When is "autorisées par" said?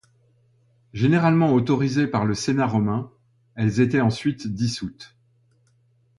1.53-2.25